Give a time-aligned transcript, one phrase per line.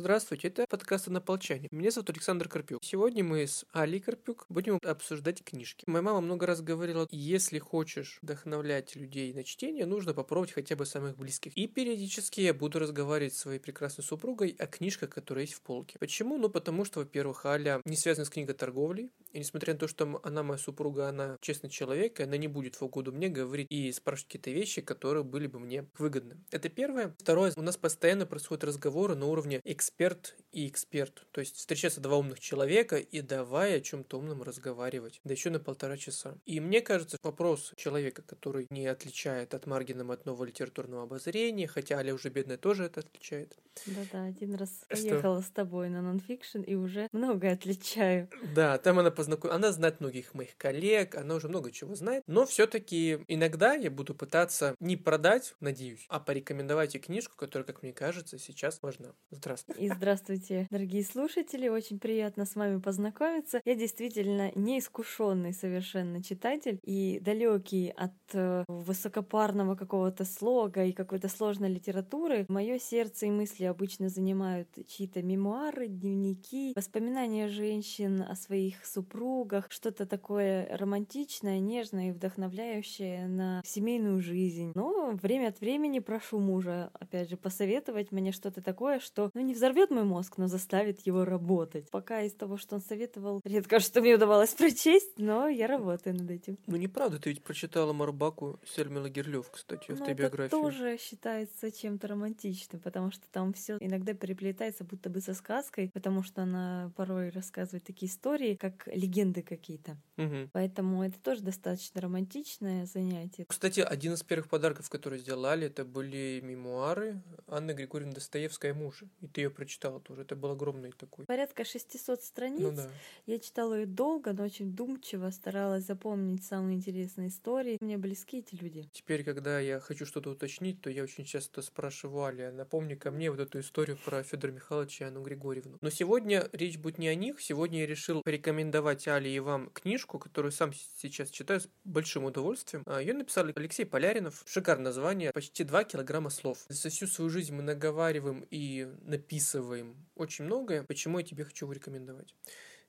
[0.00, 1.68] Здравствуйте, это подкаст «Однополчане».
[1.70, 2.82] Меня зовут Александр Карпюк.
[2.82, 5.84] Сегодня мы с Али Карпюк будем обсуждать книжки.
[5.86, 10.86] Моя мама много раз говорила, если хочешь вдохновлять людей на чтение, нужно попробовать хотя бы
[10.86, 11.54] самых близких.
[11.54, 15.98] И периодически я буду разговаривать с своей прекрасной супругой о книжках, которые есть в полке.
[15.98, 16.38] Почему?
[16.38, 20.42] Ну, потому что, во-первых, Аля не связана с книготорговлей, и несмотря на то, что она
[20.42, 24.28] моя супруга, она честный человек, и она не будет в угоду мне говорить и спрашивать
[24.28, 26.36] какие-то вещи, которые были бы мне выгодны.
[26.50, 27.14] Это первое.
[27.18, 31.26] Второе, у нас постоянно происходят разговоры на уровне эксперт и эксперт.
[31.32, 35.20] То есть встречаются два умных человека и давай о чем-то умном разговаривать.
[35.24, 36.36] Да еще на полтора часа.
[36.46, 41.98] И мне кажется, вопрос человека, который не отличает от маргином от нового литературного обозрения, хотя
[41.98, 43.56] Аля уже бедная тоже это отличает.
[43.86, 48.28] Да-да, один раз поехала с тобой на нонфикшн и уже многое отличаю.
[48.54, 49.56] Да, там она познакомилась.
[49.56, 52.24] Она знает многих моих коллег, она уже много чего знает.
[52.26, 57.82] Но все-таки иногда я буду пытаться не продать, надеюсь, а порекомендовать и книжку, которая, как
[57.82, 59.10] мне кажется, сейчас важна.
[59.30, 59.82] Здравствуйте.
[59.82, 61.68] И здравствуйте, дорогие слушатели.
[61.68, 63.60] Очень приятно с вами познакомиться.
[63.66, 71.68] Я действительно неискушенный совершенно читатель и далекий от э, высокопарного какого-то слога и какой-то сложной
[71.68, 72.46] литературы.
[72.48, 79.66] Мое сердце и мысли обычно занимают чьи-то мемуары, дневники, воспоминания женщин о своих супругах супругах,
[79.70, 84.72] что-то такое романтичное, нежное и вдохновляющее на семейную жизнь.
[84.74, 89.54] Но время от времени прошу мужа, опять же, посоветовать мне что-то такое, что ну, не
[89.54, 91.90] взорвет мой мозг, но заставит его работать.
[91.90, 96.30] Пока из того, что он советовал, редко что мне удавалось прочесть, но я работаю над
[96.30, 96.58] этим.
[96.66, 100.56] Ну неправда, ты ведь прочитала Марбаку Сельмила Герлёв, кстати, в ну, автобиографии.
[100.56, 105.90] Это тоже считается чем-то романтичным, потому что там все иногда переплетается будто бы со сказкой,
[105.92, 109.96] потому что она порой рассказывает такие истории, как легенды какие-то.
[110.16, 110.50] Угу.
[110.52, 113.44] Поэтому это тоже достаточно романтичное занятие.
[113.48, 119.08] Кстати, один из первых подарков, которые сделали, это были мемуары Анны Григорьевны Достоевской мужа.
[119.20, 120.22] И ты ее прочитала тоже.
[120.22, 121.24] Это был огромный такой.
[121.26, 122.60] Порядка 600 страниц.
[122.60, 122.90] Ну, да.
[123.26, 127.78] Я читала ее долго, но очень думчиво, старалась запомнить самые интересные истории.
[127.80, 128.88] Мне близки эти люди.
[128.92, 133.30] Теперь, когда я хочу что-то уточнить, то я очень часто спрашиваю Аля, напомни ко мне
[133.30, 135.78] вот эту историю про Федора Михайловича и Анну Григорьевну.
[135.80, 137.40] Но сегодня речь будет не о них.
[137.40, 142.82] Сегодня я решил порекомендовать Али и вам книжку, которую сам сейчас читаю с большим удовольствием.
[142.86, 144.42] А, Ее написал Алексей Поляринов.
[144.46, 145.32] Шикарное название.
[145.32, 146.64] Почти 2 килограмма слов.
[146.68, 150.84] За всю свою жизнь мы наговариваем и написываем очень многое.
[150.84, 152.34] Почему я тебе хочу рекомендовать?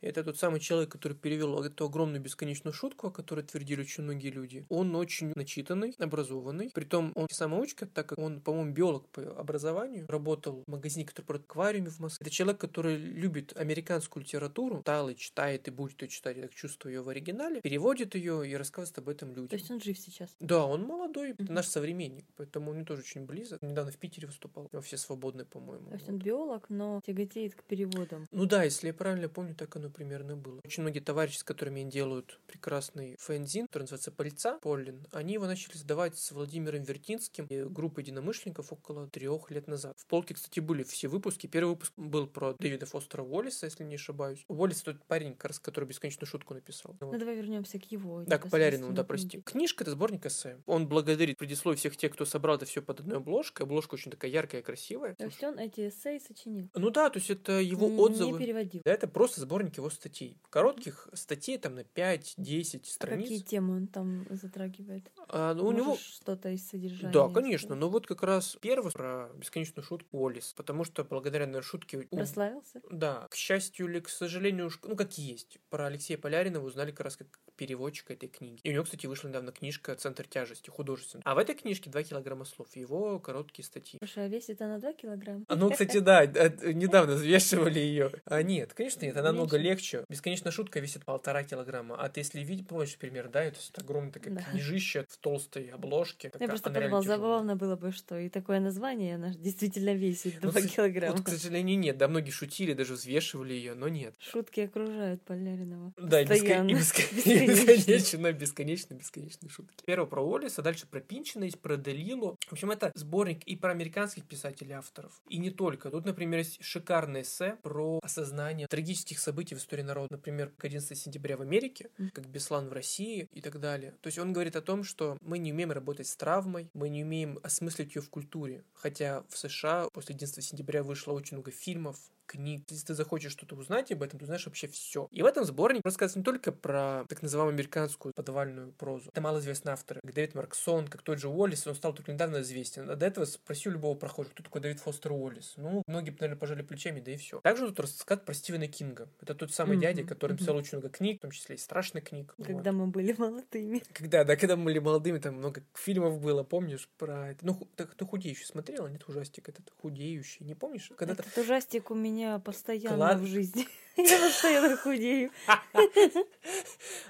[0.01, 4.29] Это тот самый человек, который перевел эту огромную бесконечную шутку, о которой твердили очень многие
[4.29, 4.65] люди.
[4.69, 6.71] Он очень начитанный, образованный.
[6.73, 10.05] Притом он самоучка, так как он, по-моему, биолог по образованию.
[10.07, 12.25] Работал в магазине, который продает аквариуме в Москве.
[12.25, 14.77] Это человек, который любит американскую литературу.
[14.77, 17.61] Читал и читает, и будет ее читать, я так чувствую ее в оригинале.
[17.61, 19.49] Переводит ее и рассказывает об этом людям.
[19.49, 20.35] То есть он жив сейчас?
[20.39, 21.31] Да, он молодой.
[21.31, 22.25] Это наш современник.
[22.37, 23.61] Поэтому он мне тоже очень близок.
[23.61, 24.67] Недавно в Питере выступал.
[24.71, 25.89] Во все свободные, по-моему.
[25.89, 28.25] То есть он биолог, но тяготеет к переводам.
[28.31, 30.59] Ну да, если я правильно помню, так оно примерно было.
[30.63, 35.45] Очень многие товарищи, с которыми они делают прекрасный фэнзин, который называется «Пыльца», Поллин, они его
[35.45, 39.93] начали сдавать с Владимиром Вертинским и группой единомышленников около трех лет назад.
[39.97, 41.47] В полке, кстати, были все выпуски.
[41.47, 44.43] Первый выпуск был про Дэвида Фостера Уоллиса, если не ошибаюсь.
[44.47, 46.95] Уоллис тот парень, как раз, который бесконечную шутку написал.
[46.99, 48.23] Ну, давай вернемся к его.
[48.25, 49.41] Да, к Полярину, да, прости.
[49.41, 50.57] Книжка— это сборник эссе.
[50.65, 53.65] Он благодарит предисловие всех тех, кто собрал это все под одной обложкой.
[53.65, 55.15] Обложка очень такая яркая и красивая.
[55.15, 56.69] То есть он эти эссе сочинил?
[56.75, 58.39] Ну да, то есть это его не, отзывы.
[58.39, 58.81] Не переводил.
[58.85, 60.37] Да, это просто сборник его статей.
[60.49, 63.23] Коротких статей там на 5-10 А страниц.
[63.23, 65.11] какие темы он там затрагивает?
[65.27, 65.97] А, ну, у него...
[65.97, 67.13] что-то из содержания?
[67.13, 67.75] Да, конечно.
[67.75, 70.53] Но вот как раз первый про бесконечную шутку Уоллис.
[70.55, 72.07] Потому что благодаря, наверное, шутке...
[72.11, 72.81] Прославился?
[72.89, 75.59] Да, к счастью или к сожалению, ну как есть.
[75.69, 78.59] Про Алексея Полярина узнали как раз как переводчика этой книги.
[78.63, 81.23] И у него, кстати, вышла недавно книжка «Центр тяжести» художественная.
[81.25, 82.75] А в этой книжке 2 килограмма слов.
[82.75, 83.99] Его короткие статьи.
[83.99, 85.45] Слушай, а весит она 2 килограмма?
[85.47, 88.11] А, Ну, кстати, да, э, недавно взвешивали ее.
[88.25, 89.70] А нет, конечно, нет, она намного Меньше?
[89.71, 90.03] Легче.
[90.09, 91.95] Бесконечная шутка весит полтора килограмма.
[91.95, 94.41] А ты если видишь, помнишь пример, да, это вот огромная такая Да.
[94.43, 96.27] книжища в толстой обложке.
[96.27, 99.93] Я Такая, просто она реально подумала, забавно было бы, что и такое название, она действительно
[99.93, 101.15] весит 2 Ну, килограмма.
[101.15, 101.97] Вот, к сожалению, нет.
[101.97, 104.15] Да, многие шутили, даже взвешивали ее, но нет.
[104.19, 105.93] Шутки окружают Поляринова.
[105.97, 106.69] Да, Постоянно.
[106.69, 108.31] и беско- и Бесконечно.
[108.33, 109.83] бесконечно, бесконечные шутки.
[109.85, 112.37] Первое про Уоллиса, дальше про Пинчина есть, про Делилу.
[112.47, 115.89] В общем, это сборник и про американских писателей авторов, и не только.
[115.89, 120.07] Тут, например, есть шикарное эссе про осознание трагических событий в истории народа.
[120.11, 123.93] Например, как 11 сентября в Америке, как Беслан в России и так далее.
[124.01, 127.03] То есть он говорит о том, что мы не умеем работать с травмой, мы не
[127.03, 128.63] умеем осмыслить ее в культуре.
[128.73, 132.63] Хотя в США после 11 сентября вышло очень много фильмов, книг.
[132.69, 135.07] Если ты захочешь что-то узнать об этом, ты узнаешь вообще все.
[135.11, 139.09] И в этом сборнике рассказывается не только про так называемую американскую подвальную прозу.
[139.11, 142.89] Это малоизвестные авторы, как Дэвид Марксон, как тот же Уоллес, он стал только недавно известен.
[142.89, 145.53] А до этого спроси у любого прохожего, кто такой Дэвид Фостер Уоллес.
[145.57, 147.39] Ну, многие, наверное, пожали плечами, да и все.
[147.41, 149.09] Также тут рассказ про Стивена Кинга.
[149.21, 152.05] Это тот самый Мгм, дядя, который написал очень много книг, в том числе и страшных
[152.05, 152.33] книг.
[152.41, 152.77] Когда Вот.
[152.77, 153.83] мы были молодыми.
[153.93, 157.45] Когда, да, когда мы были молодыми, там много фильмов было, помнишь, про это.
[157.45, 160.91] Ну, так ты худеющий смотрела, нет, ужастик этот худеющий, не помнишь?
[160.95, 163.67] Когда Этот ужастик у меня постоянно Клад- в жизни.
[163.97, 165.31] Я постоянно худею.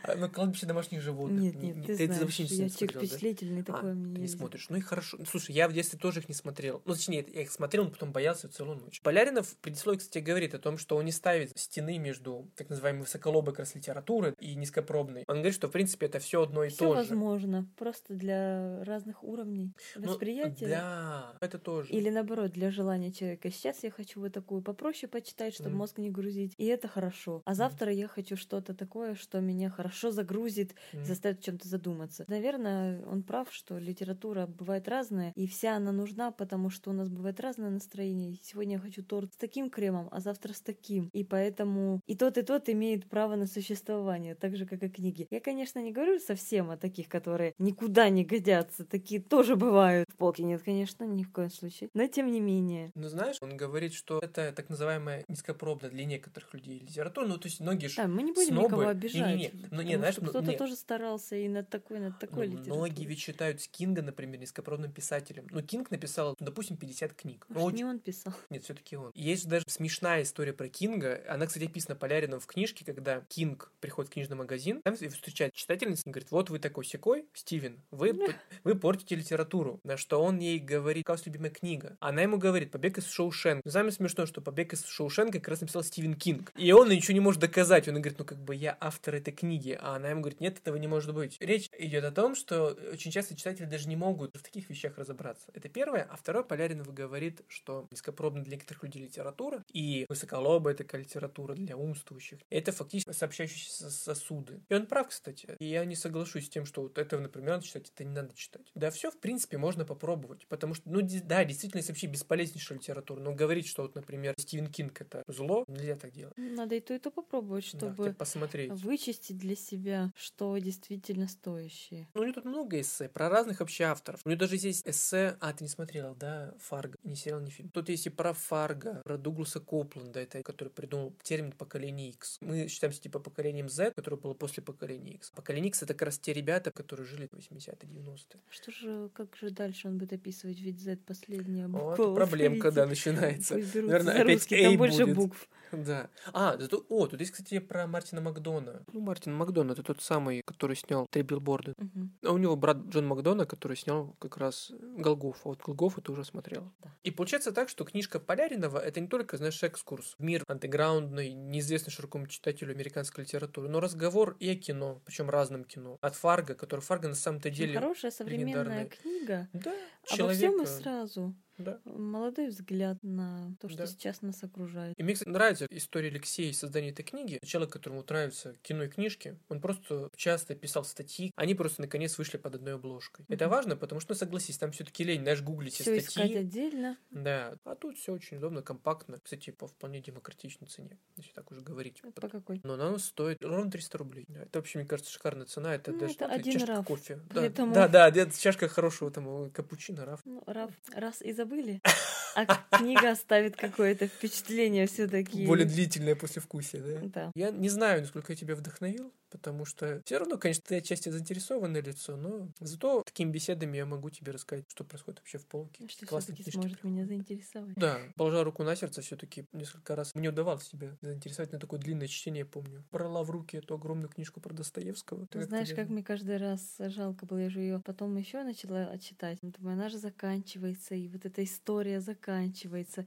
[0.04, 1.42] А, Ну, кладбище домашних животных.
[1.42, 3.08] Нет, Не- нет, не- ты это знаешь, вообще не я человек смотрел, да?
[3.08, 4.66] впечатлительный, А, ты не смотришь.
[4.70, 5.18] Ну и хорошо.
[5.20, 6.82] Ну, Слушай, я в детстве тоже их не смотрел.
[6.86, 9.00] Ну, точнее, я их смотрел, но потом боялся целую ночь.
[9.02, 13.02] Поляринов в предисловии, кстати, говорит о том, что он не ставит стены между так называемой
[13.04, 15.24] высоколобой как раз литературы и низкопробной.
[15.28, 17.00] Он говорит, что, в принципе, это все одно и Все то же.
[17.02, 20.68] возможно, просто для разных уровней Ну, восприятия.
[20.68, 21.90] Да, это тоже.
[21.94, 23.50] Или наоборот, для желания человека.
[23.52, 25.78] Сейчас я хочу вот такую попроще почитать, чтобы Мгм.
[25.78, 26.54] мозг не грузить.
[26.58, 27.42] И это хорошо.
[27.46, 31.04] А завтра я хочу что-то такое, что меня хорошо загрузит, Мгм.
[31.04, 32.26] заставит о чем-то задуматься.
[32.28, 37.10] Наверное, он прав, что литература бывает разная, и вся она нужна, потому что у нас
[37.10, 38.38] бывает разное настроение.
[38.42, 41.10] Сегодня я хочу торт с таким кремом, а завтра с таким.
[41.14, 45.28] И поэтому и тот, и тот имеет право на существование, так же, как и книги.
[45.30, 48.86] Я, конечно, не говорю совсем о таких, которые никуда не годятся.
[48.86, 50.08] Такие тоже бывают.
[50.12, 51.90] В полке нет, конечно, ни в коем случае.
[51.94, 52.92] Но тем не менее.
[52.96, 57.28] Ну, знаешь, он говорит, что это так называемая низкопробная для некоторых людей литература.
[57.28, 59.16] Ну, то есть многие ж Да, мы не будем снобы- никого обижать.
[59.38, 60.58] Не-не-не, ну, не, потому знаешь, что ну, кто-то не.
[60.58, 62.78] тоже старался и над такой, над такой Ну, литературой.
[62.78, 65.46] многие ведь считают Кинга, например, низкопробным писателем.
[65.52, 67.46] Ну, Кинг написал, ну, допустим, 50 книг.
[67.50, 68.34] Ну, Может, очень- не он писал.
[68.50, 69.12] Нет, все-таки он.
[69.14, 71.24] Есть даже смешная история про Кинга.
[71.30, 76.04] Она, кстати, описана Полярином в книжке, когда Кинг приходит в книжный магазин, там встречает читательницу
[76.08, 78.18] и говорит, вот вы такой секой, Стивен, вы,
[78.64, 79.80] вы портите литературу.
[79.84, 81.98] На что он ей говорит, какая у вас любимая книга?
[82.00, 83.62] Она ему говорит, побег из Шоушенка.
[83.66, 86.52] Но самое смешное, что побег из Шоушенка как раз написал Стивен Кинг.
[86.56, 87.88] И он ничего не может доказать.
[87.88, 89.78] Он говорит, ну как бы я автор этой книги.
[89.82, 91.38] А она ему говорит, нет, этого не может быть.
[91.40, 95.52] Речь идет о том, что очень часто читатели даже не могут в таких вещах разобраться.
[95.54, 96.08] Это первое.
[96.10, 101.76] А второе, Поляринов говорит, что низкопробная для некоторых людей литература и высоколобая такая литература для
[101.76, 102.40] умствующих.
[102.50, 104.62] Это фактически сообщающиеся сосуды.
[104.70, 105.56] И он прав, кстати.
[105.60, 108.34] И я не соглашусь с тем, что вот это, например, надо читать, это не надо
[108.36, 108.72] читать.
[108.76, 110.48] Да, все, в принципе, можно попробовать.
[110.48, 113.20] Потому что, ну, да, действительно, это вообще бесполезнейшая литература.
[113.20, 116.34] Но говорить, что вот, например, Стивен Кинг это зло, нельзя так делать.
[116.38, 118.72] Надо и то, и то попробовать, Да, чтобы бы посмотреть.
[118.72, 122.08] вычистить для себя, что действительно стоящее.
[122.14, 124.22] Ну, у него тут много эссе про разных вообще авторов.
[124.26, 125.38] У него даже есть эссе...
[125.40, 126.54] А, ты не смотрела, да?
[126.60, 126.98] Фарго.
[127.04, 127.70] Не сериал, не фильм.
[127.70, 132.38] Тут есть и про Фарго, про Дугласа Копланда, это который придумал термин поколение X.
[132.42, 135.32] Мы считаемся типа поколением Z, которое было после поколения X.
[135.32, 138.40] Поколение X это как раз те ребята, которые жили в 80-е, 90-е.
[138.50, 140.60] Что же, как же дальше он будет описывать?
[140.60, 141.96] Ведь Z последняя буква.
[141.96, 143.56] Вот проблемка, да, начинается.
[143.56, 145.16] Наверное, опять там больше будет.
[145.16, 145.48] букв.
[145.72, 146.10] Да.
[146.34, 148.84] А, тут- о, тут есть, кстати, про Мартина Макдона.
[148.92, 151.74] Ну, Мартин Макдона, это тот самый, который снял «Три билборда».
[151.78, 152.12] Мгм.
[152.26, 155.42] А у него брат Джон Макдона, который снял как раз Голгоф.
[155.46, 156.72] А вот Голгоф ты уже смотрела.
[156.84, 156.90] Да.
[157.04, 161.92] И получается так, что книжка Поляринова это не только, знаешь, экскурс в мир андеграундный, неизвестный
[161.92, 165.98] широкому читателю американской литературы, но разговор и о кино, причем разном кино.
[166.02, 167.74] От Фарго, который Фарго на самом-то Очень деле...
[167.76, 169.48] Хорошая современная книга.
[169.54, 170.66] Да, Обо всем и человека.
[170.66, 171.34] сразу.
[171.58, 171.80] Да.
[171.86, 173.88] Молодой взгляд на то, что Да.
[173.88, 174.96] сейчас нас окружает.
[174.98, 177.40] И мне, кстати, нравится история Алексея и создания этой книги.
[177.46, 182.38] Человек, которому нравится кино и книжки, он просто часто писал статьи, они просто наконец вышли
[182.38, 183.26] под одной обложкой.
[183.30, 183.52] Это Мгм.
[183.56, 186.38] важно, потому что, ну, согласись, там все-таки лень, знаешь, гуглить все Все искать статьи.
[186.38, 186.98] отдельно.
[187.12, 189.18] Да, а тут все очень удобно, компактно.
[189.22, 192.02] Кстати, по вполне демократичной цене, если так уже говорить.
[192.16, 192.62] По какой?
[192.64, 194.26] Но она стоит ровно 300 рублей.
[194.30, 195.76] Это вообще, мне кажется, шикарная цена.
[195.76, 196.86] Это Ну, даже это один чашка раф.
[196.88, 197.16] кофе.
[197.30, 200.22] Да, Поэтому- да, да, это чашка хорошего там капучино, раф.
[200.26, 201.82] Ну, Раф, раз и забыли,
[202.36, 202.46] а
[202.78, 205.46] книга оставит какое-то впечатление все-таки.
[205.46, 207.00] Более длительное послевкусие, да?
[207.04, 207.32] Да.
[207.36, 211.82] Я не знаю, насколько я тебя вдохновил, потому что все равно, конечно, ты отчасти заинтересованное
[211.82, 215.88] лицо, но зато такими беседами я могу тебе рассказать, что происходит вообще в полке.
[215.88, 217.08] Что все-таки сможет меня приходят.
[217.08, 217.76] заинтересовать.
[217.76, 222.08] Да, положа руку на сердце, все-таки несколько раз мне удавалось тебя заинтересовать на такое длинное
[222.08, 222.84] чтение, я помню.
[222.92, 225.28] Брала в руки эту огромную книжку про Достоевского.
[225.28, 228.98] Ты Знаешь, как даже- мне каждый раз жалко было, я же ее потом еще начала
[229.00, 229.38] читать.
[229.42, 232.21] Думаю, она же заканчивается, и вот эта история заканчивается.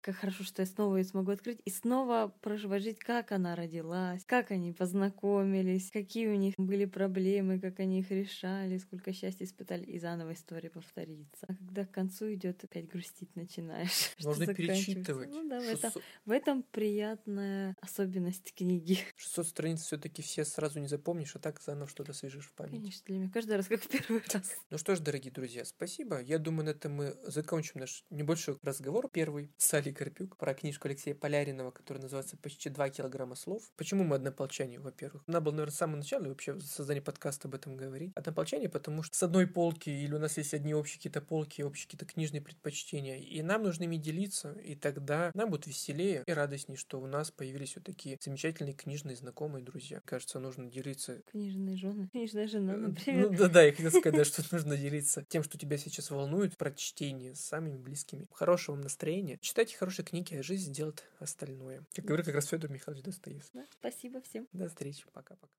[0.03, 4.25] Как хорошо, что я снова ее смогу открыть и снова проживать жизнь, как она родилась,
[4.27, 9.85] как они познакомились, какие у них были проблемы, как они их решали, сколько счастья испытали,
[9.85, 11.47] и заново история повторится.
[11.49, 14.15] А когда к концу идет, опять грустить начинаешь.
[14.25, 15.31] Можно перечитывать.
[15.31, 15.93] Ну да, в этом,
[16.25, 18.99] в этом приятная особенность книги.
[19.17, 22.81] 600 страниц все таки все сразу не запомнишь, а так заново что-то свяжешь в память.
[22.81, 24.57] Конечно, для меня каждый раз как в первый раз.
[24.71, 26.21] Ну что ж, дорогие друзья, спасибо.
[26.21, 30.89] Я думаю, на этом мы закончим наш небольшой разговор первый с Али Карпюк про книжку
[30.89, 33.71] Алексея Поляринова, которая называется «Почти два килограмма слов».
[33.77, 35.23] Почему мы однополчане, во-первых?
[35.27, 38.13] Надо было, наверное, с самого начала вообще создание подкаста об этом говорить.
[38.15, 41.87] Однополчане, потому что с одной полки или у нас есть одни общие какие-то полки, общие
[41.87, 46.77] какие-то книжные предпочтения, и нам нужно ими делиться, и тогда нам будет веселее и радостнее,
[46.77, 50.01] что у нас появились вот такие замечательные книжные знакомые друзья.
[50.05, 51.23] Кажется, нужно делиться...
[51.31, 53.31] Книжные жены, книжная жена, Э, например.
[53.31, 56.73] Ну да, да, я хотел сказать, что нужно делиться тем, что тебя сейчас волнует, про
[56.73, 58.27] чтение с самыми близкими.
[58.33, 58.94] Хорошего вам настроения.
[59.41, 61.85] Читайте хорошие книги, а жизнь сделает остальное.
[61.95, 63.59] Как говорит как раз Федор Михайлович Достоевский.
[63.59, 64.49] Да, спасибо всем.
[64.53, 65.05] До встречи.
[65.13, 65.53] Пока-пока.